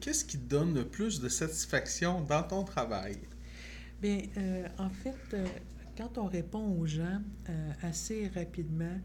qu'est-ce 0.00 0.24
qui 0.24 0.38
te 0.38 0.48
donne 0.48 0.74
le 0.74 0.84
plus 0.84 1.20
de 1.20 1.28
satisfaction 1.28 2.22
dans 2.22 2.42
ton 2.42 2.64
travail? 2.64 3.16
Bien, 4.00 4.20
euh, 4.36 4.68
en 4.78 4.90
fait, 4.90 5.16
euh, 5.32 5.46
quand 5.96 6.18
on 6.18 6.26
répond 6.26 6.62
aux 6.78 6.86
gens 6.86 7.22
euh, 7.48 7.72
assez 7.82 8.28
rapidement 8.28 9.00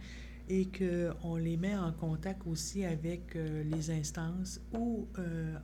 et 0.50 0.68
qu'on 0.68 1.38
les 1.38 1.56
met 1.56 1.76
en 1.78 1.94
contact 1.94 2.42
aussi 2.46 2.84
avec 2.84 3.36
les 3.36 3.90
instances 3.90 4.60
ou 4.74 5.08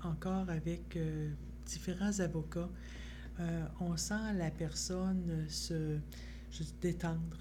encore 0.02 0.50
avec 0.50 0.98
différents 1.66 2.22
avocats, 2.22 2.70
on 3.82 3.98
sent 3.98 4.34
la 4.38 4.50
personne 4.50 5.46
se, 5.50 5.98
se 6.52 6.64
détendre. 6.80 7.38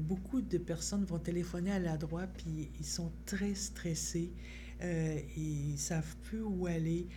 beaucoup 0.00 0.40
de 0.40 0.58
personnes 0.58 1.04
vont 1.04 1.20
téléphoner 1.20 1.70
à 1.70 1.78
la 1.78 1.96
droite, 1.96 2.30
puis 2.36 2.72
ils 2.80 2.86
sont 2.86 3.12
très 3.26 3.54
stressés. 3.54 4.32
Ils 4.82 5.72
ne 5.72 5.76
savent 5.76 6.16
plus 6.22 6.42
où 6.42 6.66
aller. 6.66 7.08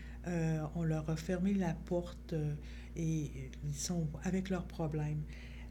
on 0.76 0.84
leur 0.84 1.10
a 1.10 1.16
fermé 1.16 1.54
la 1.54 1.74
porte 1.74 2.34
et 2.96 3.32
ils 3.64 3.76
sont 3.76 4.08
avec 4.24 4.50
leurs 4.50 4.68
problèmes. 4.68 5.22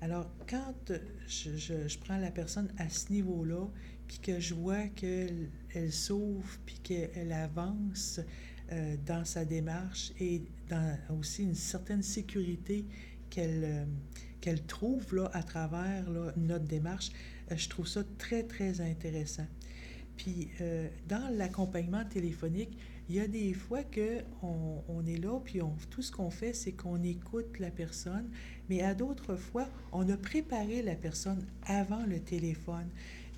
Alors, 0.00 0.28
quand 0.48 0.92
je, 1.28 1.56
je, 1.56 1.98
prends 1.98 2.16
la 2.16 2.33
personne 2.33 2.73
à 2.77 2.88
ce 2.88 3.12
niveau-là, 3.12 3.69
puis 4.09 4.19
que 4.19 4.41
je 4.41 4.55
vois 4.55 4.88
qu'elle 4.88 5.48
elle 5.74 5.92
s'ouvre, 5.92 6.59
puis 6.66 6.78
qu'elle 6.83 7.33
avance 7.33 8.20
euh, 8.72 8.97
dans 9.06 9.24
sa 9.24 9.45
démarche 9.45 10.12
et 10.19 10.42
dans 10.70 10.97
aussi 11.19 11.42
une 11.42 11.55
certaine 11.55 12.02
sécurité 12.02 12.86
qu'elle 13.28 13.64
euh, 13.64 13.84
qu'elle 14.41 14.62
trouve 14.64 15.14
là, 15.14 15.30
à 15.34 15.42
travers 15.42 16.05
notre 16.36 16.64
démarche, 16.64 17.11
euh, 17.50 17.56
je 17.56 17.69
trouve 17.69 17.86
ça 17.86 18.02
très, 18.19 18.42
très 18.42 18.80
intéressant. 18.80 19.47
Puis, 20.16 20.50
dans 21.08 21.34
l'accompagnement 21.36 22.05
téléphonique, 22.05 22.77
il 23.08 23.16
y 23.16 23.20
a 23.20 23.27
des 23.27 23.52
fois 23.52 23.82
qu'on 23.82 24.82
on 24.88 25.06
est 25.06 25.18
là, 25.18 25.38
puis 25.44 25.60
on, 25.60 25.74
tout 25.91 26.02
ce 26.02 26.12
qu'on 26.12 26.30
fait, 26.30 26.55
c'est 26.55 26.72
qu'on 26.72 27.02
écoute 27.02 27.58
la 27.58 27.70
personne, 27.70 28.28
mais 28.68 28.83
à 28.83 28.94
d'autres 28.94 29.36
fois, 29.36 29.66
on 29.92 30.08
a 30.08 30.16
préparé 30.16 30.83
la 30.83 30.94
personne 30.94 31.44
avant 31.66 32.06
le 32.06 32.20
téléphone. 32.20 32.88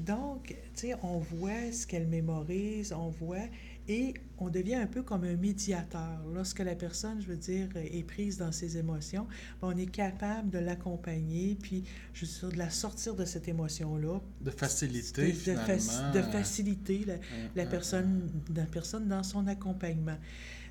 Donc, 0.00 0.56
tu 0.74 0.88
sais, 0.88 0.94
on 1.02 1.18
voit 1.18 1.72
ce 1.72 1.86
qu'elle 1.86 2.08
mémorise, 2.08 2.92
on 2.92 3.08
voit, 3.08 3.46
et 3.88 4.14
on 4.38 4.48
devient 4.48 4.76
un 4.76 4.86
peu 4.86 5.02
comme 5.02 5.24
un 5.24 5.36
médiateur. 5.36 6.20
Lorsque 6.32 6.60
la 6.60 6.74
personne, 6.74 7.20
je 7.20 7.26
veux 7.26 7.36
dire, 7.36 7.68
est 7.76 8.02
prise 8.02 8.38
dans 8.38 8.52
ses 8.52 8.78
émotions, 8.78 9.26
ben, 9.60 9.68
on 9.68 9.76
est 9.76 9.90
capable 9.90 10.50
de 10.50 10.58
l'accompagner, 10.58 11.56
puis, 11.60 11.84
je 12.12 12.24
veux 12.24 12.32
dire, 12.40 12.48
de 12.50 12.58
la 12.58 12.70
sortir 12.70 13.14
de 13.14 13.24
cette 13.24 13.48
émotion-là. 13.48 14.20
De 14.40 14.50
faciliter, 14.50 15.28
de, 15.28 15.32
finalement. 15.32 16.12
de 16.12 16.22
faciliter 16.22 17.04
la, 17.06 17.14
la 17.54 17.66
personne, 17.66 18.30
la 18.54 18.66
personne 18.66 19.06
dans 19.08 19.22
son 19.22 19.46
accompagnement. 19.46 20.18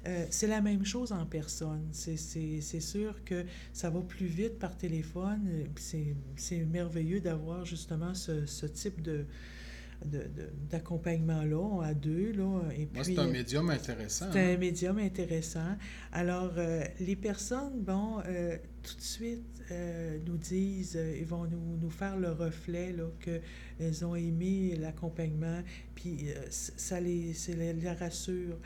Euh, 0.05 0.25
c'est 0.30 0.48
la 0.48 0.59
même 0.59 0.86
chose 0.86 1.14
en 1.14 1.25
personne. 1.25 1.88
C'est 1.94 2.17
sûr 2.17 3.23
que 3.23 3.45
ça 3.72 3.89
va 3.89 4.02
plus 4.02 4.25
vite 4.25 4.59
par 4.59 4.75
téléphone. 4.77 5.48
C'est 6.36 6.66
merveilleux 6.66 7.22
d'avoir 7.22 7.66
justement 7.66 8.14
ce, 8.14 8.45
ce 8.45 8.66
type 8.66 9.02
de, 9.02 9.25
d'accompagnement-là, 10.05 11.83
à 11.83 11.93
deux. 11.93 12.31
Là, 12.31 12.61
et 12.77 12.85
puis, 12.85 13.03
c'est 13.03 13.19
un 13.19 13.27
médium 13.27 13.69
intéressant. 13.69 14.25
C'est 14.31 14.51
un 14.51 14.55
hein. 14.55 14.57
médium 14.57 14.97
intéressant. 14.99 15.77
Alors, 16.11 16.53
euh, 16.57 16.83
les 16.99 17.15
personnes, 17.15 17.81
bon, 17.81 18.19
euh, 18.27 18.57
tout 18.81 18.95
de 18.95 19.01
suite, 19.01 19.63
euh, 19.71 20.17
nous 20.25 20.37
disent, 20.37 20.99
ils 21.17 21.25
vont 21.25 21.45
nous, 21.45 21.77
nous, 21.79 21.89
faire 21.89 22.17
le 22.17 22.31
reflet, 22.31 22.95
qu'elles 23.19 24.05
ont 24.05 24.15
aimé 24.15 24.75
l'accompagnement, 24.80 25.61
puis 25.95 26.27
ça 26.49 26.99
les, 26.99 27.33
ça 27.33 27.53
les 27.53 27.92
rassure. 27.92 28.58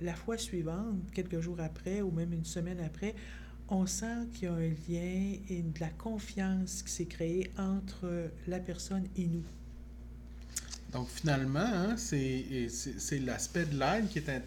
la 0.00 0.14
fois 0.14 0.38
suivante, 0.38 1.10
quelques 1.12 1.40
jours 1.40 1.60
après, 1.60 2.02
ou 2.02 2.10
même 2.10 2.32
une 2.32 2.44
semaine 2.44 2.80
après, 2.80 3.14
on 3.68 3.86
sent 3.86 4.26
qu'il 4.32 4.44
y 4.44 4.46
a 4.46 4.54
un 4.54 4.68
lien 4.88 5.38
et 5.48 5.62
de 5.62 5.80
la 5.80 5.88
confiance 5.88 6.82
qui 6.82 6.92
s'est 6.92 7.06
créée 7.06 7.50
entre 7.56 8.30
la 8.46 8.60
personne 8.60 9.04
et 9.16 9.26
nous. 9.26 9.44
Donc 10.94 11.08
finalement, 11.08 11.58
hein, 11.58 11.96
c'est 11.96 13.18
l'aspect 13.18 13.64
de 13.64 13.76
l'aide 13.78 14.08
qui 14.08 14.20
est, 14.20 14.42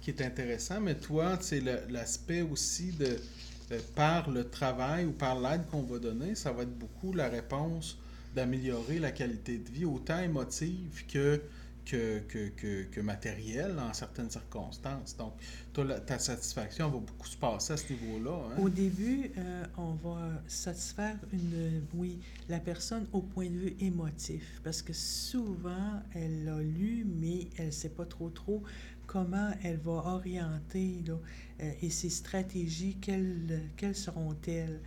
qui 0.00 0.10
est 0.10 0.22
intéressant, 0.22 0.80
mais 0.80 0.94
toi, 0.94 1.36
c'est 1.42 1.60
l'aspect 1.90 2.40
aussi 2.40 2.92
de, 2.92 3.18
par 3.94 4.30
le 4.30 4.48
travail 4.48 5.04
ou 5.04 5.12
par 5.12 5.38
l'aide 5.38 5.66
qu'on 5.70 5.82
va 5.82 5.98
donner, 5.98 6.34
ça 6.34 6.52
va 6.52 6.62
être 6.62 6.76
beaucoup 6.76 7.12
la 7.12 7.28
réponse 7.28 7.98
d'améliorer 8.34 8.98
la 8.98 9.10
qualité 9.10 9.58
de 9.58 9.68
vie, 9.70 9.84
autant 9.84 10.20
émotive 10.20 11.04
que 11.06 11.42
que, 11.84 12.20
que, 12.20 12.84
que, 12.84 13.00
matériel 13.00 13.78
en 13.78 13.92
certaines 13.92 14.30
circonstances. 14.30 15.16
Donc, 15.16 15.34
ta 16.06 16.18
satisfaction 16.18 16.88
va 16.90 16.98
beaucoup 16.98 17.26
se 17.26 17.36
passer 17.36 17.72
à 17.72 17.76
ce 17.76 17.92
niveau-là. 17.92 18.32
Hein? 18.32 18.62
Au 18.62 18.68
début, 18.68 19.30
euh, 19.36 19.64
on 19.76 19.94
va 19.94 20.18
satisfaire, 20.46 21.16
une, 21.32 21.82
oui, 21.94 22.18
la 22.48 22.60
personne 22.60 23.06
au 23.12 23.20
point 23.20 23.48
de 23.48 23.56
vue 23.56 23.76
émotif, 23.80 24.60
parce 24.62 24.82
que 24.82 24.92
souvent, 24.92 26.02
elle 26.14 26.44
l'a 26.44 26.60
lu, 26.60 27.06
mais 27.06 27.48
elle 27.58 27.66
ne 27.66 27.70
sait 27.70 27.88
pas 27.88 28.04
trop 28.04 28.30
trop 28.30 28.62
comment 29.06 29.50
elle 29.64 29.78
va 29.78 29.92
orienter 29.92 31.02
euh, 31.08 31.72
et 31.82 31.90
ses 31.90 32.10
stratégies, 32.10 32.96
quelles, 33.00 33.62
quelles 33.76 33.96
seront-elles. 33.96 34.80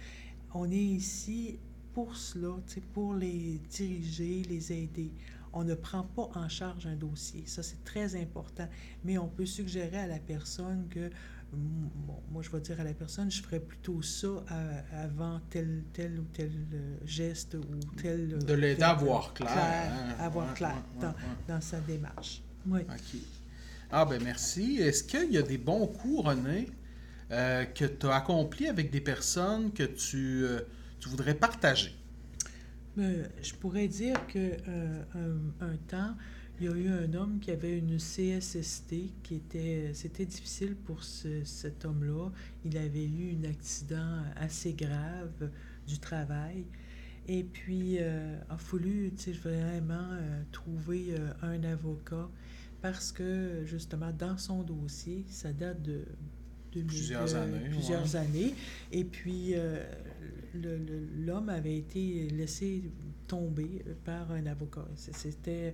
On 0.53 0.71
est 0.71 0.77
ici 0.77 1.57
pour 1.93 2.15
cela, 2.15 2.55
pour 2.93 3.13
les 3.15 3.59
diriger, 3.69 4.43
les 4.49 4.71
aider. 4.71 5.11
On 5.53 5.63
ne 5.63 5.75
prend 5.75 6.03
pas 6.03 6.29
en 6.35 6.49
charge 6.49 6.87
un 6.87 6.95
dossier. 6.95 7.43
Ça, 7.45 7.61
c'est 7.61 7.83
très 7.83 8.19
important. 8.19 8.67
Mais 9.03 9.17
on 9.17 9.27
peut 9.27 9.45
suggérer 9.45 9.99
à 9.99 10.07
la 10.07 10.19
personne 10.19 10.87
que, 10.89 11.11
bon, 11.51 12.19
moi, 12.31 12.41
je 12.41 12.49
vais 12.49 12.59
dire 12.59 12.79
à 12.79 12.83
la 12.83 12.93
personne, 12.93 13.29
je 13.29 13.41
ferais 13.41 13.59
plutôt 13.59 14.01
ça 14.01 14.43
avant 14.91 15.39
tel, 15.51 15.83
tel 15.93 16.19
ou 16.19 16.25
tel 16.33 16.51
euh, 16.73 16.97
geste 17.05 17.55
ou 17.55 17.95
tel... 18.01 18.43
De 18.43 18.53
l'aider 18.53 18.81
à 18.81 18.95
voir 18.95 19.33
clair. 19.33 19.51
Hein. 19.51 20.15
à 20.19 20.29
voir 20.29 20.53
clair 20.55 20.81
dans, 20.99 21.13
dans, 21.47 21.61
sa 21.61 21.79
démarche. 21.81 22.41
Oui. 22.65 22.81
OK. 22.81 23.19
Ah, 23.91 24.05
ben 24.05 24.21
merci. 24.23 24.79
Est-ce 24.79 25.03
qu'il 25.03 25.31
y 25.31 25.37
a 25.37 25.43
des 25.43 25.59
bons 25.59 25.85
coups, 25.85 26.25
René, 26.25 26.67
euh, 27.29 27.63
que 27.65 27.85
tu 27.85 28.07
as 28.07 28.15
accomplis 28.15 28.67
avec 28.67 28.89
des 28.89 29.01
personnes 29.01 29.71
que 29.71 29.83
tu, 29.83 30.43
euh, 30.43 30.61
tu 30.99 31.09
voudrais 31.09 31.35
partager? 31.35 31.95
Je 32.97 33.53
pourrais 33.55 33.87
dire 33.87 34.25
que 34.27 34.57
euh, 34.67 35.03
un, 35.61 35.77
temps, 35.87 36.15
il 36.59 36.65
y 36.65 36.69
a 36.69 36.75
eu 36.75 36.87
un 36.89 37.13
homme 37.13 37.39
qui 37.39 37.51
avait 37.51 37.77
une 37.77 37.97
CSST 37.97 38.95
qui 39.23 39.35
était. 39.35 39.91
C'était 39.93 40.25
difficile 40.25 40.75
pour 40.75 41.03
cet 41.03 41.85
homme-là. 41.85 42.29
Il 42.63 42.77
avait 42.77 43.05
eu 43.05 43.35
un 43.39 43.49
accident 43.49 44.23
assez 44.35 44.73
grave 44.73 45.49
du 45.87 45.97
travail. 45.99 46.65
Et 47.27 47.43
puis, 47.43 47.97
euh, 47.99 48.37
a 48.49 48.57
fallu 48.57 49.13
vraiment 49.41 50.09
euh, 50.11 50.43
trouver 50.51 51.15
un 51.41 51.63
avocat 51.63 52.29
parce 52.81 53.13
que, 53.13 53.63
justement, 53.65 54.11
dans 54.11 54.37
son 54.37 54.61
dossier, 54.61 55.25
ça 55.29 55.53
date 55.53 55.81
de 55.81 56.03
plusieurs 56.81 57.35
années. 57.35 57.69
Plusieurs 57.69 58.15
années. 58.15 58.55
Et 58.91 59.03
puis, 59.03 59.53
euh, 59.53 59.83
l'homme 60.53 61.49
avait 61.49 61.77
été 61.77 62.27
laissé 62.29 62.83
tomber 63.27 63.83
par 64.03 64.31
un 64.31 64.45
avocat. 64.45 64.87
C'était... 64.95 65.73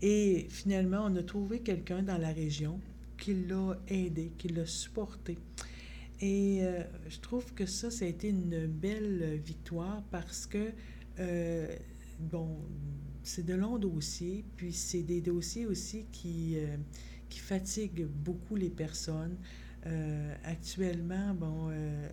Et 0.00 0.46
finalement, 0.48 1.06
on 1.06 1.16
a 1.16 1.22
trouvé 1.22 1.60
quelqu'un 1.60 2.02
dans 2.02 2.18
la 2.18 2.32
région 2.32 2.80
qui 3.16 3.34
l'a 3.34 3.78
aidé, 3.88 4.32
qui 4.38 4.48
l'a 4.48 4.66
supporté. 4.66 5.36
Et 6.20 6.58
euh, 6.62 6.82
je 7.08 7.18
trouve 7.18 7.52
que 7.54 7.66
ça, 7.66 7.90
ça 7.90 8.04
a 8.04 8.08
été 8.08 8.28
une 8.28 8.66
belle 8.66 9.40
victoire 9.44 10.02
parce 10.10 10.46
que, 10.46 10.72
euh, 11.18 11.68
bon, 12.20 12.58
c'est 13.24 13.44
de 13.44 13.54
longs 13.54 13.78
dossiers, 13.78 14.44
puis 14.56 14.72
c'est 14.72 15.02
des 15.02 15.20
dossiers 15.20 15.66
aussi 15.66 16.06
qui, 16.12 16.56
qui 17.28 17.38
fatiguent 17.40 18.06
beaucoup 18.06 18.56
les 18.56 18.70
personnes. 18.70 19.36
Euh, 19.86 20.34
actuellement, 20.44 21.34
bon, 21.34 21.68
euh, 21.70 22.08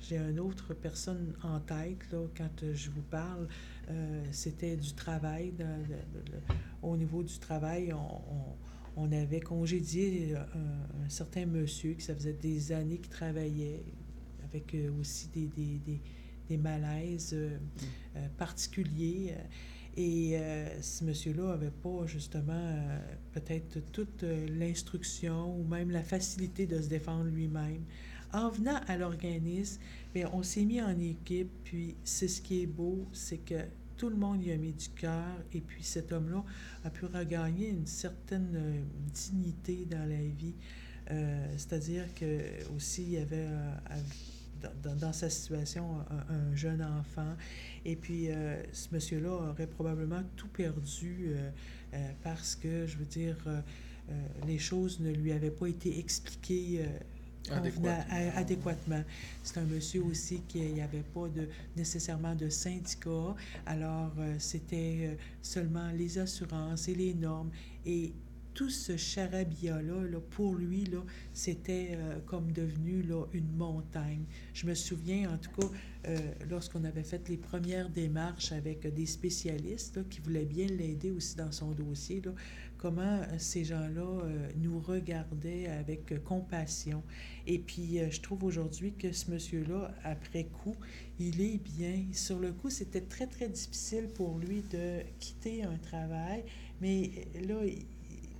j'ai 0.00 0.16
une 0.16 0.40
autre 0.40 0.74
personne 0.74 1.34
en 1.42 1.60
tête, 1.60 2.10
là, 2.10 2.18
quand 2.36 2.72
je 2.72 2.90
vous 2.90 3.02
parle, 3.02 3.46
euh, 3.90 4.24
c'était 4.30 4.76
du 4.76 4.94
travail. 4.94 5.52
au 6.82 6.96
niveau 6.96 7.22
du 7.22 7.38
travail, 7.38 7.92
on, 8.96 9.12
avait 9.12 9.40
congédié 9.40 10.34
un, 10.36 11.08
certain 11.08 11.46
monsieur 11.46 11.94
qui 11.94 12.02
ça 12.02 12.14
faisait 12.14 12.34
des 12.34 12.72
années 12.72 12.98
qu'il 12.98 13.10
travaillait, 13.10 13.82
avec 14.44 14.76
aussi 14.98 15.28
des, 15.28 15.46
des, 15.46 15.78
des, 15.78 16.00
des 16.48 16.56
malaises 16.56 17.34
mmh. 17.34 18.18
particuliers. 18.36 19.34
Et 20.02 20.30
euh, 20.32 20.80
ce 20.80 21.04
monsieur-là 21.04 21.48
n'avait 21.48 21.70
pas 21.70 22.06
justement 22.06 22.54
euh, 22.54 22.98
peut-être 23.32 23.80
toute 23.92 24.22
euh, 24.22 24.46
l'instruction 24.48 25.54
ou 25.60 25.62
même 25.64 25.90
la 25.90 26.02
facilité 26.02 26.66
de 26.66 26.80
se 26.80 26.88
défendre 26.88 27.24
lui-même. 27.24 27.84
En 28.32 28.48
venant 28.48 28.80
à 28.88 28.96
l'organisme, 28.96 29.78
on 30.32 30.42
s'est 30.42 30.64
mis 30.64 30.80
en 30.80 30.98
équipe, 30.98 31.50
puis 31.64 31.96
c'est 32.02 32.28
ce 32.28 32.40
qui 32.40 32.62
est 32.62 32.66
beau, 32.66 33.06
c'est 33.12 33.44
que 33.44 33.66
tout 33.98 34.08
le 34.08 34.16
monde 34.16 34.42
y 34.42 34.52
a 34.52 34.56
mis 34.56 34.72
du 34.72 34.88
cœur, 34.88 35.36
et 35.52 35.60
puis 35.60 35.82
cet 35.82 36.12
homme-là 36.12 36.44
a 36.84 36.88
pu 36.88 37.04
regagner 37.04 37.68
une 37.68 37.86
certaine 37.86 38.86
dignité 39.12 39.84
dans 39.84 40.08
la 40.08 40.22
vie. 40.22 40.54
C'est-à-dire 41.58 42.04
que 42.14 42.72
aussi, 42.74 43.02
il 43.02 43.10
y 43.10 43.18
avait 43.18 43.48
dans, 44.82 45.12
sa 45.12 45.30
situation 45.30 45.98
un, 46.28 46.54
jeune 46.54 46.82
enfant. 46.82 47.36
Et 47.84 47.96
puis, 47.96 48.28
ce 48.72 48.88
monsieur-là 48.92 49.30
aurait 49.50 49.66
probablement 49.66 50.22
tout 50.36 50.48
perdu 50.48 51.34
parce 52.22 52.54
que, 52.56 52.86
je 52.86 52.96
veux 52.96 53.04
dire, 53.04 53.36
les 54.46 54.58
choses 54.58 55.00
ne 55.00 55.10
lui 55.10 55.32
avaient 55.32 55.50
pas 55.50 55.68
été 55.68 55.98
expliquées 55.98 56.84
adéquatement. 58.36 59.02
C'est 59.42 59.58
un 59.58 59.64
monsieur 59.64 60.02
aussi 60.02 60.42
qui 60.48 60.60
n'y 60.60 60.80
avait 60.80 61.04
pas 61.14 61.28
de, 61.28 61.48
nécessairement 61.76 62.34
de 62.34 62.48
syndicat. 62.48 63.34
Alors, 63.66 64.12
euh, 64.18 64.36
c'était 64.38 64.98
euh, 65.02 65.14
seulement 65.42 65.90
les 65.90 66.18
assurances 66.18 66.88
et 66.88 66.94
les 66.94 67.14
normes. 67.14 67.50
Et 67.86 68.12
tout 68.54 68.70
ce 68.70 68.96
charabia-là, 68.96 70.02
là, 70.02 70.20
pour 70.30 70.54
lui, 70.54 70.84
là, 70.84 71.02
c'était 71.32 71.90
euh, 71.92 72.18
comme 72.26 72.52
devenu 72.52 73.02
là, 73.02 73.24
une 73.32 73.50
montagne. 73.56 74.24
Je 74.52 74.66
me 74.66 74.74
souviens, 74.74 75.30
en 75.32 75.38
tout 75.38 75.50
cas, 75.52 75.68
lorsqu'on 76.48 76.84
avait 76.84 77.02
fait 77.02 77.28
les 77.28 77.36
premières 77.36 77.90
démarches 77.90 78.52
avec 78.52 78.86
des 78.94 79.04
spécialistes 79.04 80.08
qui 80.08 80.20
voulaient 80.20 80.46
bien 80.46 80.66
l'aider 80.66 81.10
aussi 81.10 81.36
dans 81.36 81.52
son 81.52 81.72
dossier, 81.72 82.22
là, 82.24 82.32
comment 82.80 83.02
euh, 83.02 83.24
ces 83.36 83.64
gens-là 83.64 84.00
euh, 84.00 84.48
nous 84.56 84.80
regardaient 84.80 85.66
avec 85.66 86.12
euh, 86.12 86.18
compassion. 86.18 87.02
Et 87.46 87.58
puis, 87.58 87.98
je 88.10 88.20
trouve 88.20 88.44
aujourd'hui 88.44 88.92
que 88.92 89.12
ce 89.12 89.30
monsieur-là, 89.30 89.92
après 90.02 90.44
coup, 90.44 90.76
il 91.18 91.40
est 91.40 91.58
bien. 91.58 92.06
Sur 92.12 92.38
le 92.38 92.52
coup, 92.52 92.70
c'était 92.70 93.02
très, 93.02 93.26
très 93.26 93.48
difficile 93.48 94.08
pour 94.14 94.38
lui 94.38 94.62
de 94.70 95.00
quitter 95.18 95.62
un 95.62 95.76
travail, 95.78 96.44
mais 96.80 97.10
là, 97.46 97.60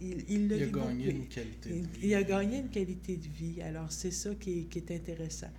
il, 0.00 0.24
il, 0.28 0.52
il, 0.52 0.62
a 0.62 0.66
gagné 0.66 1.10
une 1.10 1.26
qualité 1.26 1.70
de 1.70 1.74
vie. 1.74 2.00
Il, 2.02 2.14
a 2.14 2.22
gagné 2.22 2.58
une 2.58 2.70
qualité 2.70 3.16
de 3.16 3.28
vie. 3.28 3.62
Alors, 3.62 3.90
c'est 3.90 4.10
ça 4.10 4.34
qui 4.34 4.66
qui 4.66 4.78
est 4.78 4.90
intéressant. 4.90 5.50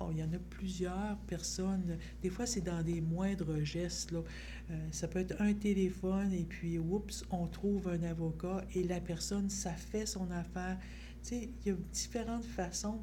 Oh, 0.00 0.10
il 0.12 0.18
y 0.18 0.22
en 0.22 0.32
a 0.32 0.38
plusieurs 0.50 1.16
personnes. 1.26 1.98
Des 2.22 2.30
fois, 2.30 2.46
c'est 2.46 2.60
dans 2.60 2.82
des 2.82 3.00
moindres 3.00 3.64
gestes. 3.64 4.12
Là. 4.12 4.22
Euh, 4.70 4.88
ça 4.92 5.08
peut 5.08 5.18
être 5.18 5.40
un 5.40 5.52
téléphone 5.54 6.32
et 6.32 6.44
puis, 6.44 6.78
oups, 6.78 7.24
on 7.30 7.46
trouve 7.48 7.88
un 7.88 8.02
avocat 8.04 8.64
et 8.74 8.84
la 8.84 9.00
personne, 9.00 9.50
ça 9.50 9.72
fait 9.72 10.06
son 10.06 10.30
affaire. 10.30 10.78
Tu 11.22 11.28
sais, 11.30 11.50
il 11.64 11.68
y 11.68 11.70
a 11.72 11.76
différentes 11.92 12.44
façons. 12.44 13.00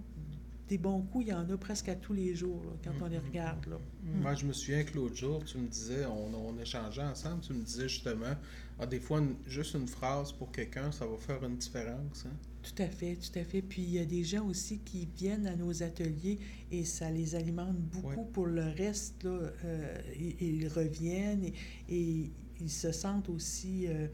Des 0.67 0.77
bons 0.77 1.01
coups, 1.01 1.25
il 1.25 1.29
y 1.29 1.33
en 1.33 1.49
a 1.49 1.57
presque 1.57 1.89
à 1.89 1.95
tous 1.95 2.13
les 2.13 2.33
jours 2.33 2.63
quand 2.83 2.93
on 3.01 3.07
les 3.07 3.19
regarde. 3.19 3.67
Là. 3.67 3.75
Mm-hmm. 3.75 4.21
Moi, 4.21 4.33
je 4.35 4.45
me 4.45 4.53
souviens 4.53 4.83
que 4.83 4.95
l'autre 4.95 5.15
jour, 5.15 5.43
tu 5.45 5.57
me 5.57 5.67
disais, 5.67 6.05
on, 6.05 6.33
on 6.33 6.59
échangeait 6.59 7.03
ensemble, 7.03 7.41
tu 7.41 7.53
me 7.53 7.63
disais 7.63 7.87
justement, 7.87 8.35
ah, 8.79 8.85
des 8.85 8.99
fois, 8.99 9.21
juste 9.47 9.75
une 9.75 9.87
phrase 9.87 10.31
pour 10.33 10.51
quelqu'un, 10.51 10.91
ça 10.91 11.05
va 11.05 11.15
faire 11.17 11.43
une 11.45 11.57
différence. 11.57 12.25
Hein? 12.25 12.35
Tout 12.65 12.81
à 12.81 12.87
fait, 12.87 13.15
tout 13.15 13.39
à 13.39 13.43
fait. 13.43 13.61
Puis 13.61 13.83
il 13.83 13.91
y 13.91 13.99
a 13.99 14.05
des 14.05 14.23
gens 14.23 14.45
aussi 14.47 14.79
qui 14.79 15.07
viennent 15.15 15.47
à 15.47 15.55
nos 15.55 15.83
ateliers 15.83 16.39
et 16.71 16.83
ça 16.83 17.09
les 17.11 17.35
alimente 17.35 17.77
beaucoup 17.77 18.25
pour 18.25 18.47
le 18.47 18.63
reste. 18.63 19.23
Là, 19.23 19.51
euh, 19.63 19.97
ils, 20.39 20.67
reviennent 20.67 21.51
et, 21.87 22.31
ils 22.59 22.71
se 22.71 22.91
sentent 22.91 23.29
aussi 23.29 23.87
euh, 23.87 24.07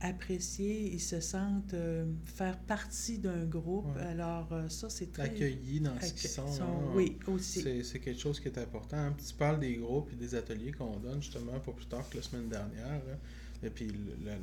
appréciés, 0.00 0.92
ils 0.92 1.00
se 1.00 1.20
sentent 1.20 1.74
euh, 1.74 2.04
faire 2.24 2.58
partie 2.58 3.18
d'un 3.18 3.44
groupe. 3.44 3.96
Alors 3.98 4.48
ça, 4.68 4.90
c'est 4.90 5.12
très... 5.12 5.24
Accueillis 5.24 5.80
dans 5.80 6.00
ce 6.00 6.12
qu'ils 6.12 6.30
sont. 6.30 6.62
Hein. 6.62 6.92
oui, 6.94 7.18
aussi. 7.26 7.62
C'est 7.84 8.00
quelque 8.00 8.20
chose 8.20 8.40
qui 8.40 8.48
est 8.48 8.58
important. 8.58 9.12
Tu 9.16 9.34
parles 9.34 9.60
des 9.60 9.76
groupes 9.76 10.12
et 10.12 10.16
des 10.16 10.34
ateliers 10.34 10.72
qu'on 10.72 10.98
donne 10.98 11.22
justement 11.22 11.58
pas 11.60 11.72
plus 11.72 11.86
tard 11.86 12.08
que 12.08 12.16
la 12.16 12.22
semaine 12.22 12.48
dernière. 12.48 13.02
Hein. 13.10 13.18
Et 13.62 13.70
puis 13.70 13.90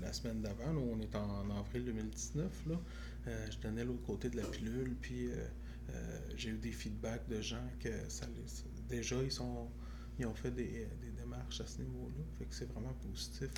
la, 0.01 0.11
semaine 0.11 0.41
d'avant, 0.41 0.75
on 0.75 1.00
est 1.00 1.15
en, 1.15 1.47
en 1.47 1.59
avril 1.59 1.85
2019, 1.85 2.49
là. 2.67 2.75
Euh, 3.27 3.47
je 3.49 3.57
donnais 3.59 3.85
l'autre 3.85 4.03
côté 4.06 4.29
de 4.29 4.38
la 4.38 4.44
pilule, 4.44 4.95
puis 4.99 5.27
euh, 5.27 5.45
euh, 5.89 6.19
j'ai 6.35 6.49
eu 6.49 6.57
des 6.57 6.71
feedbacks 6.71 7.27
de 7.29 7.41
gens 7.41 7.69
que 7.79 7.89
ça 8.09 8.25
déjà 8.89 9.15
ils 9.23 9.31
sont 9.31 9.69
ils 10.19 10.25
ont 10.25 10.33
fait 10.33 10.51
des, 10.51 10.88
démarches 11.17 11.61
à 11.61 11.65
ce 11.65 11.81
niveau-là. 11.81 12.23
Fait 12.38 12.45
que 12.45 12.53
c'est 12.53 12.71
vraiment 12.71 12.94
positif. 12.94 13.49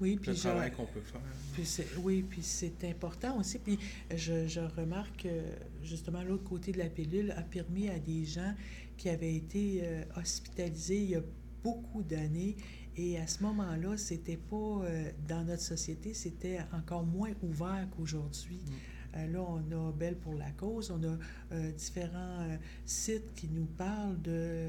Oui, 0.00 0.16
puis 0.16 0.30
le 0.30 0.36
travail 0.36 0.72
qu'on 0.72 0.86
peut 0.86 1.00
faire. 1.00 1.20
Puis 1.54 1.66
oui, 1.98 2.22
puis 2.22 2.42
c'est 2.42 2.84
important 2.84 3.38
aussi. 3.38 3.58
Puis 3.58 3.78
je, 4.14 4.46
je 4.46 4.60
remarque 4.60 5.22
que 5.22 5.42
justement 5.82 6.22
l'autre 6.22 6.44
côté 6.44 6.72
de 6.72 6.78
la 6.78 6.88
pilule 6.88 7.32
a 7.32 7.42
permis 7.42 7.88
à 7.88 7.98
des 7.98 8.24
gens 8.24 8.54
qui 8.96 9.08
avaient 9.08 9.34
été 9.34 9.82
hospitalisés 10.16 10.98
il 10.98 11.10
y 11.10 11.14
a 11.16 11.22
beaucoup 11.62 12.02
d'années 12.02 12.56
et 12.96 13.18
à 13.18 13.26
ce 13.26 13.42
moment-là, 13.42 13.98
c'était 13.98 14.38
pas 14.38 14.82
dans 15.28 15.44
notre 15.44 15.62
société, 15.62 16.14
c'était 16.14 16.60
encore 16.72 17.04
moins 17.04 17.32
ouvert 17.42 17.86
qu'aujourd'hui. 17.94 18.62
Mm. 18.64 18.72
Euh, 19.16 19.26
là, 19.28 19.40
on 19.40 19.88
a 19.88 19.92
Belle 19.92 20.16
pour 20.16 20.34
la 20.34 20.50
cause, 20.52 20.90
on 20.90 21.02
a 21.02 21.16
euh, 21.52 21.72
différents 21.72 22.40
euh, 22.40 22.56
sites 22.84 23.34
qui 23.34 23.48
nous 23.48 23.66
parlent 23.66 24.20
de 24.22 24.68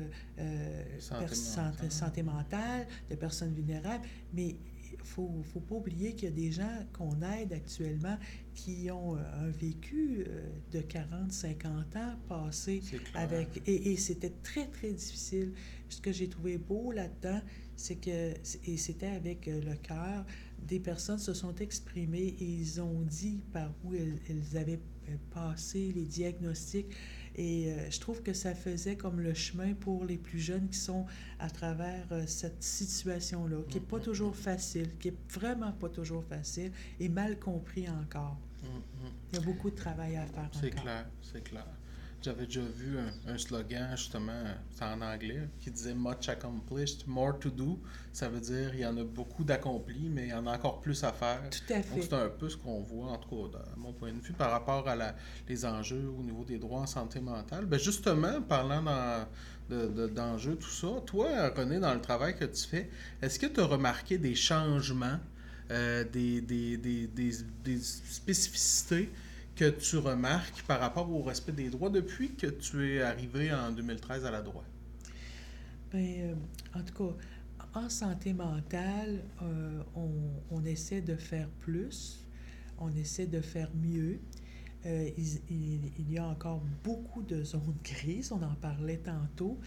santé, 1.00 2.24
mentale. 2.24 2.88
de 3.10 3.16
personnes 3.16 3.54
vulnérables, 3.54 4.06
mais 4.34 4.56
il 4.94 5.00
faut, 5.04 5.42
faut 5.44 5.60
pas 5.60 5.76
oublier 5.76 6.14
qu'il 6.14 6.30
y 6.30 6.32
a 6.32 6.36
des 6.36 6.52
gens 6.52 6.86
qu'on 6.94 7.22
aide 7.22 7.54
actuellement 7.54 8.18
qui 8.54 8.90
ont 8.92 9.16
un 9.16 9.50
vécu 9.50 10.26
de 10.72 10.82
40, 10.82 11.32
50 11.32 11.96
ans 11.96 12.16
passé 12.28 12.82
avec... 13.14 13.62
Et, 13.66 13.92
et 13.92 13.98
c'était 13.98 14.34
très, 14.44 14.68
très 14.68 14.92
difficile. 14.92 15.54
Ce 15.90 16.02
que 16.02 16.12
j'ai 16.12 16.28
trouvé 16.28 16.58
beau 16.58 16.92
là-dedans, 16.92 17.42
c'est 17.76 17.96
que... 17.96 18.34
Et 18.66 18.78
c'était 18.78 19.08
avec 19.08 19.46
le 19.46 19.76
cœur 19.76 20.26
des 20.68 20.80
personnes 20.80 21.20
se 21.20 21.34
sont 21.34 21.56
exprimées 21.56 22.36
et 22.40 22.44
ils 22.44 22.82
ont 22.82 23.02
dit 23.02 23.42
par 23.54 23.72
où 23.84 23.94
elles, 23.94 24.58
avaient 24.58 24.80
euh, 25.10 25.16
passé 25.32 25.92
les 25.96 26.06
diagnostics. 26.06 26.94
Et 27.36 27.72
euh, 27.72 27.90
je 27.90 28.00
trouve 28.00 28.22
que 28.22 28.34
ça 28.34 28.54
faisait 28.54 28.98
comme 28.98 29.22
le 29.22 29.34
chemin 29.34 29.74
pour 29.74 30.06
les 30.06 30.18
plus 30.18 30.40
jeunes 30.40 30.68
qui 30.70 30.78
sont 30.78 31.06
à 31.40 31.50
travers 31.50 32.06
euh, 32.12 32.24
cette 32.26 32.62
situation-là, 32.64 33.58
qui 33.70 33.76
n'est 33.76 33.86
pas 33.86 34.00
toujours 34.00 34.36
facile, 34.36 34.98
qui 35.00 35.10
est 35.10 35.18
vraiment 35.30 35.72
pas 35.72 35.90
toujours 35.90 36.24
facile 36.26 36.72
et 37.00 37.10
mal 37.10 37.40
compris 37.40 37.88
encore. 37.90 38.38
Mm-hmm. 38.64 39.12
Il 39.32 39.36
y 39.36 39.42
a 39.42 39.46
beaucoup 39.46 39.70
de 39.70 39.76
travail 39.76 40.18
à 40.18 40.26
faire. 40.26 40.50
C'est 40.60 40.72
clair, 40.72 41.08
c'est 41.22 41.44
clair. 41.44 41.68
J'avais 42.28 42.46
déjà 42.46 42.60
vu 42.60 42.98
un, 43.26 43.38
slogan, 43.38 43.88
justement, 43.96 44.44
c'est 44.72 44.84
en 44.84 45.00
anglais, 45.02 45.48
qui 45.62 45.72
disait 45.72 45.94
Much 45.94 46.28
accomplished, 46.28 47.08
more 47.08 47.40
to 47.40 47.50
do. 47.50 47.80
Ça 48.12 48.28
veut 48.28 48.42
dire 48.42 48.72
il 48.74 48.82
y 48.82 48.86
en 48.86 48.98
a 48.98 49.06
beaucoup 49.06 49.46
d'accomplis, 49.46 50.10
mais 50.10 50.24
il 50.24 50.30
y 50.32 50.34
en 50.34 50.46
a 50.46 50.58
encore 50.58 50.82
plus 50.82 51.06
à 51.06 51.14
faire. 51.14 51.40
Tout 51.50 51.74
à 51.74 51.82
fait. 51.82 51.96
Donc, 51.96 52.04
c'est 52.04 52.14
un 52.14 52.28
peu 52.28 52.50
ce 52.50 52.58
qu'on 52.58 52.82
voit, 52.82 53.12
en 53.12 53.18
tout 53.18 53.30
cas, 53.30 53.60
de 53.60 53.80
mon 53.80 53.94
point 53.94 54.12
de 54.12 54.20
vue, 54.20 54.34
par 54.34 54.52
rapport 54.52 54.90
à 54.90 54.98
la, 54.98 55.16
les 55.48 55.64
enjeux 55.64 56.12
au 56.20 56.22
niveau 56.22 56.44
des 56.44 56.58
droits 56.58 56.82
en 56.82 56.86
santé 56.86 57.22
mentale. 57.22 57.66
Ben 57.66 57.80
justement, 57.80 58.42
parlant 58.42 58.84
d'enjeux, 59.70 60.58
tout 60.58 60.70
ça, 60.70 61.02
toi, 61.06 61.48
René, 61.56 61.80
dans 61.80 61.94
le 61.94 62.02
travail 62.02 62.38
que 62.38 62.44
tu 62.44 62.68
fais, 62.68 62.90
est-ce 63.22 63.40
que 63.40 63.46
tu 63.46 63.62
as 63.62 63.66
remarqué 63.66 64.18
des 64.18 64.36
changements, 64.36 65.20
euh, 65.72 66.04
des, 66.04 66.42
des, 66.42 66.76
des, 66.76 67.08
des 67.08 67.80
spécificités 67.80 69.10
que 69.58 69.72
tu 69.72 69.98
remarques 69.98 70.64
par 70.68 70.80
rapport 70.80 71.12
au 71.12 71.24
respect 71.24 71.52
des 71.52 71.70
droits 71.70 71.90
depuis 71.90 72.36
que 72.36 72.46
tu 72.46 72.94
es 72.94 73.02
arrivé 73.02 73.52
en 73.52 73.72
2013 73.72 74.24
à 74.26 74.32
la 74.32 74.42
droite? 74.42 74.66
Bien, 75.92 76.00
euh, 76.00 76.36
en 76.76 76.84
tout 76.84 76.94
cas, 76.94 77.80
en 77.80 77.90
santé 77.90 78.34
mentale, 78.34 79.24
euh, 79.42 79.82
on, 80.52 80.64
essaie 80.64 81.02
de 81.02 81.16
faire 81.16 81.50
plus, 81.62 82.24
on 82.78 82.94
essaie 82.96 83.26
de 83.26 83.42
faire 83.42 83.70
mieux. 83.76 84.20
Euh, 84.86 85.10
il, 85.18 86.12
y 86.12 86.20
a 86.20 86.26
encore 86.26 86.62
beaucoup 86.84 87.24
de 87.24 87.44
zones 87.44 87.76
grises, 87.84 88.32
on 88.32 88.44
en 88.44 88.56
parlait 88.56 88.98
tantôt, 88.98 89.58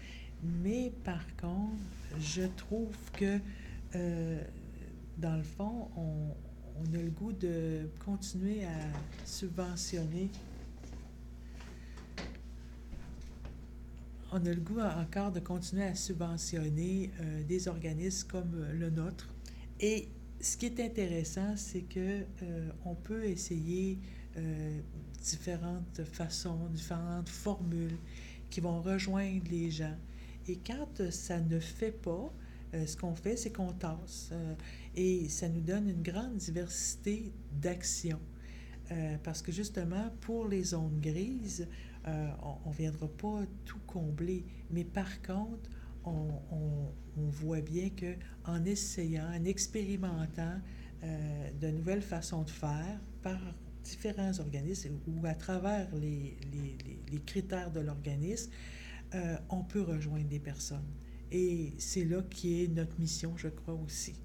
mais 0.41 0.93
par 1.03 1.25
contre, 1.35 1.75
je 2.17 2.43
trouve 2.55 2.95
que, 3.13 3.39
dans 5.17 5.35
le 5.35 5.43
fond, 5.43 5.89
on, 5.97 6.33
on 6.81 6.93
a 6.95 7.01
le 7.01 7.09
goût 7.09 7.31
de 7.33 7.89
continuer 8.03 8.65
à 8.65 8.79
subventionner. 9.25 10.29
On 14.31 14.37
a 14.45 14.49
le 14.49 14.61
goût 14.61 14.79
encore 14.79 15.31
de 15.31 15.39
continuer 15.39 15.83
à 15.83 15.95
subventionner 15.95 17.11
euh, 17.19 17.43
des 17.43 17.67
organismes 17.67 18.27
comme 18.29 18.53
euh, 18.55 18.73
le 18.73 18.89
nôtre. 18.89 19.27
Et 19.79 20.07
ce 20.39 20.57
qui 20.57 20.67
est 20.67 20.79
intéressant, 20.79 21.55
c'est 21.57 21.81
que 21.81 22.23
euh, 22.43 22.69
on 22.85 22.95
peut 22.95 23.25
essayer 23.25 23.99
différentes 25.21 26.05
façons, 26.05 26.69
différentes 26.69 27.27
formules 27.27 27.97
qui 28.49 28.61
vont 28.61 28.81
rejoindre 28.81 29.43
les 29.51 29.69
gens. 29.69 29.97
Et 30.47 30.57
quand 30.65 31.11
ça 31.11 31.41
ne 31.41 31.59
fait 31.59 31.91
pas, 31.91 32.31
ce 32.73 32.95
qu'on 32.95 33.15
fait, 33.15 33.35
c'est 33.35 33.51
qu'on 33.51 33.73
tasse. 33.73 34.31
Et 34.95 35.27
ça 35.29 35.49
nous 35.49 35.61
donne 35.61 35.89
une 35.89 36.01
grande 36.01 36.37
diversité 36.37 37.33
d'actions. 37.51 38.19
Euh, 38.91 39.17
parce 39.23 39.41
que 39.41 39.51
justement, 39.51 40.09
pour 40.21 40.47
les 40.47 40.63
zones 40.63 40.99
grises, 40.99 41.67
euh, 42.07 42.29
on 42.65 42.69
ne 42.69 42.75
viendra 42.75 43.07
pas 43.07 43.41
tout 43.65 43.79
combler. 43.87 44.45
Mais 44.69 44.83
par 44.83 45.21
contre, 45.21 45.69
on, 46.03 46.89
voit 47.15 47.61
bien 47.61 47.89
qu'en 47.89 48.63
essayant, 48.65 49.27
en 49.31 49.45
expérimentant 49.45 50.59
euh, 51.03 51.49
de 51.59 51.67
nouvelles 51.67 52.01
façons 52.01 52.43
de 52.43 52.49
faire 52.49 52.99
par 53.21 53.39
différents 53.83 54.39
organismes 54.39 54.97
ou 55.07 55.25
à 55.25 55.35
travers 55.35 55.87
les, 55.95 56.37
les, 57.11 57.19
critères 57.19 57.71
de 57.71 57.79
l'organisme, 57.79 58.51
euh, 59.13 59.37
on 59.49 59.63
peut 59.63 59.81
rejoindre 59.81 60.27
des 60.27 60.39
personnes. 60.39 60.87
Et 61.31 61.73
c'est 61.77 62.03
là 62.03 62.21
qui 62.29 62.63
est 62.63 62.67
notre 62.67 62.99
mission, 62.99 63.33
je 63.37 63.47
crois 63.47 63.77
aussi. 63.85 64.15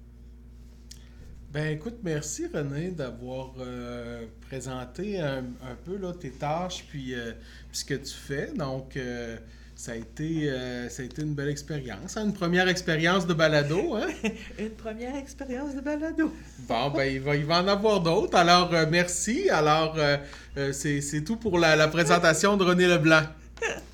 Ben 1.53 1.73
écoute, 1.73 1.99
merci 2.03 2.45
René 2.53 2.91
d'avoir 2.91 3.53
euh, 3.59 4.25
présenté 4.49 5.21
un, 5.21 5.37
un, 5.37 5.75
peu 5.85 5.95
là, 5.95 6.11
tes 6.11 6.31
tâches 6.31 6.85
puis, 6.89 7.15
euh, 7.15 7.31
ce 7.71 7.85
que 7.85 7.93
tu 7.93 8.13
fais. 8.13 8.51
Donc, 8.53 8.97
euh, 8.97 9.37
ça, 9.73 9.93
a 9.93 9.95
été, 9.95 10.51
ça 10.89 11.03
a 11.03 11.05
été 11.05 11.21
une 11.21 11.35
belle 11.35 11.47
expérience. 11.47 12.17
Hein? 12.17 12.25
Une 12.25 12.33
première 12.33 12.67
expérience 12.67 13.25
de 13.25 13.33
balado. 13.33 13.95
Hein? 13.95 14.07
une 14.59 14.71
première 14.71 15.15
expérience 15.15 15.73
de 15.73 15.79
balado. 15.79 16.33
bon, 16.67 16.89
ben 16.89 17.05
il 17.05 17.21
va, 17.21 17.35
il 17.37 17.45
va 17.45 17.61
en 17.63 17.67
avoir 17.69 18.01
d'autres. 18.01 18.35
Alors, 18.35 18.69
merci. 18.91 19.49
Alors, 19.49 19.97
c'est 20.73 21.23
tout 21.23 21.37
pour 21.37 21.59
la, 21.59 21.77
la 21.77 21.87
présentation 21.87 22.57
de 22.57 22.65
René 22.65 22.87
Leblanc. 22.87 23.23